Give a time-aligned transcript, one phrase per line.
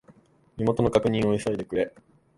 [0.57, 1.93] 身元の確認を急いでくれ。